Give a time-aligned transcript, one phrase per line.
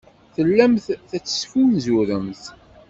[0.35, 2.43] Tellamt tettfunzuremt.